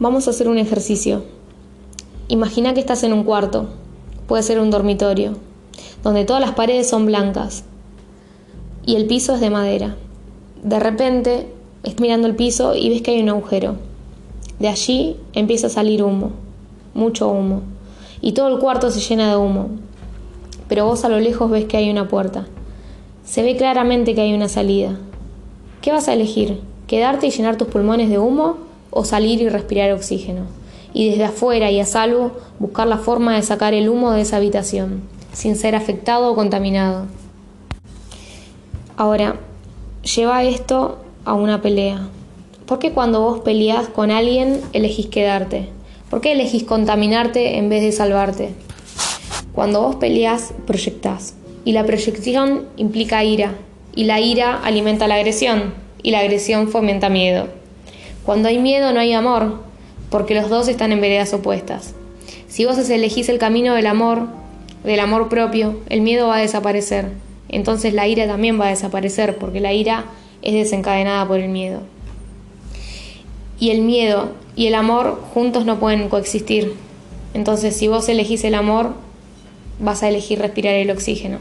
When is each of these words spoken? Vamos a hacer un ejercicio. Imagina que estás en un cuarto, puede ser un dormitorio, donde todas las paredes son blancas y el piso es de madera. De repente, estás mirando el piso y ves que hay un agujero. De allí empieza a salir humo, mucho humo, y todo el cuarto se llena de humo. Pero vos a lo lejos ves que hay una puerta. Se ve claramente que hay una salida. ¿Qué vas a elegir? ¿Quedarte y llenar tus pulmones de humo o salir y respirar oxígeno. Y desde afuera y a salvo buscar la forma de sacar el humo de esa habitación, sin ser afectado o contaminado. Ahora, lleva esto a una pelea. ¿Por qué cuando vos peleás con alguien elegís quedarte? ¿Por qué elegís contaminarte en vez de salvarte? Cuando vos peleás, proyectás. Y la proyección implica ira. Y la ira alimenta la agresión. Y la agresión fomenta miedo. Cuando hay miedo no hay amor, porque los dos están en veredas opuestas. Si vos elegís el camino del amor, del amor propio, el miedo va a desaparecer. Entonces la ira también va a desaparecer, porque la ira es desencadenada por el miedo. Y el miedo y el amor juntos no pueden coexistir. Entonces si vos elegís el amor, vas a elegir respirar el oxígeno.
Vamos 0.00 0.28
a 0.28 0.30
hacer 0.30 0.46
un 0.48 0.58
ejercicio. 0.58 1.24
Imagina 2.28 2.72
que 2.72 2.78
estás 2.78 3.02
en 3.02 3.12
un 3.12 3.24
cuarto, 3.24 3.66
puede 4.28 4.44
ser 4.44 4.60
un 4.60 4.70
dormitorio, 4.70 5.32
donde 6.04 6.24
todas 6.24 6.40
las 6.40 6.52
paredes 6.52 6.88
son 6.88 7.04
blancas 7.04 7.64
y 8.86 8.94
el 8.94 9.06
piso 9.06 9.34
es 9.34 9.40
de 9.40 9.50
madera. 9.50 9.96
De 10.62 10.78
repente, 10.78 11.48
estás 11.82 12.00
mirando 12.00 12.28
el 12.28 12.36
piso 12.36 12.76
y 12.76 12.90
ves 12.90 13.02
que 13.02 13.10
hay 13.10 13.22
un 13.22 13.30
agujero. 13.30 13.74
De 14.60 14.68
allí 14.68 15.16
empieza 15.32 15.66
a 15.66 15.70
salir 15.70 16.04
humo, 16.04 16.30
mucho 16.94 17.28
humo, 17.28 17.62
y 18.20 18.32
todo 18.32 18.54
el 18.54 18.60
cuarto 18.60 18.92
se 18.92 19.00
llena 19.00 19.28
de 19.28 19.36
humo. 19.36 19.66
Pero 20.68 20.84
vos 20.84 21.04
a 21.04 21.08
lo 21.08 21.18
lejos 21.18 21.50
ves 21.50 21.64
que 21.64 21.76
hay 21.76 21.90
una 21.90 22.06
puerta. 22.06 22.46
Se 23.24 23.42
ve 23.42 23.56
claramente 23.56 24.14
que 24.14 24.20
hay 24.20 24.32
una 24.32 24.48
salida. 24.48 24.96
¿Qué 25.82 25.90
vas 25.90 26.06
a 26.06 26.12
elegir? 26.12 26.60
¿Quedarte 26.86 27.26
y 27.26 27.30
llenar 27.30 27.58
tus 27.58 27.66
pulmones 27.66 28.10
de 28.10 28.20
humo 28.20 28.67
o 28.90 29.04
salir 29.04 29.40
y 29.40 29.48
respirar 29.48 29.92
oxígeno. 29.92 30.46
Y 30.92 31.10
desde 31.10 31.24
afuera 31.24 31.70
y 31.70 31.80
a 31.80 31.86
salvo 31.86 32.32
buscar 32.58 32.86
la 32.86 32.98
forma 32.98 33.34
de 33.36 33.42
sacar 33.42 33.74
el 33.74 33.88
humo 33.88 34.12
de 34.12 34.22
esa 34.22 34.36
habitación, 34.38 35.02
sin 35.32 35.56
ser 35.56 35.74
afectado 35.74 36.32
o 36.32 36.34
contaminado. 36.34 37.06
Ahora, 38.96 39.36
lleva 40.02 40.42
esto 40.42 40.98
a 41.24 41.34
una 41.34 41.62
pelea. 41.62 42.08
¿Por 42.66 42.78
qué 42.78 42.92
cuando 42.92 43.20
vos 43.20 43.40
peleás 43.40 43.88
con 43.88 44.10
alguien 44.10 44.60
elegís 44.72 45.06
quedarte? 45.06 45.68
¿Por 46.10 46.20
qué 46.20 46.32
elegís 46.32 46.64
contaminarte 46.64 47.58
en 47.58 47.68
vez 47.68 47.82
de 47.82 47.92
salvarte? 47.92 48.54
Cuando 49.52 49.82
vos 49.82 49.96
peleás, 49.96 50.54
proyectás. 50.66 51.34
Y 51.64 51.72
la 51.72 51.84
proyección 51.84 52.66
implica 52.76 53.24
ira. 53.24 53.54
Y 53.94 54.04
la 54.04 54.20
ira 54.20 54.56
alimenta 54.62 55.08
la 55.08 55.16
agresión. 55.16 55.74
Y 56.02 56.12
la 56.12 56.20
agresión 56.20 56.68
fomenta 56.68 57.08
miedo. 57.08 57.57
Cuando 58.28 58.50
hay 58.50 58.58
miedo 58.58 58.92
no 58.92 59.00
hay 59.00 59.14
amor, 59.14 59.62
porque 60.10 60.34
los 60.34 60.50
dos 60.50 60.68
están 60.68 60.92
en 60.92 61.00
veredas 61.00 61.32
opuestas. 61.32 61.94
Si 62.46 62.66
vos 62.66 62.76
elegís 62.90 63.30
el 63.30 63.38
camino 63.38 63.72
del 63.72 63.86
amor, 63.86 64.28
del 64.84 65.00
amor 65.00 65.30
propio, 65.30 65.80
el 65.88 66.02
miedo 66.02 66.28
va 66.28 66.36
a 66.36 66.40
desaparecer. 66.40 67.08
Entonces 67.48 67.94
la 67.94 68.06
ira 68.06 68.26
también 68.26 68.60
va 68.60 68.66
a 68.66 68.68
desaparecer, 68.68 69.38
porque 69.38 69.60
la 69.60 69.72
ira 69.72 70.04
es 70.42 70.52
desencadenada 70.52 71.26
por 71.26 71.40
el 71.40 71.48
miedo. 71.48 71.80
Y 73.58 73.70
el 73.70 73.80
miedo 73.80 74.32
y 74.54 74.66
el 74.66 74.74
amor 74.74 75.18
juntos 75.32 75.64
no 75.64 75.80
pueden 75.80 76.10
coexistir. 76.10 76.74
Entonces 77.32 77.74
si 77.78 77.88
vos 77.88 78.10
elegís 78.10 78.44
el 78.44 78.56
amor, 78.56 78.92
vas 79.80 80.02
a 80.02 80.08
elegir 80.10 80.38
respirar 80.38 80.74
el 80.74 80.90
oxígeno. 80.90 81.38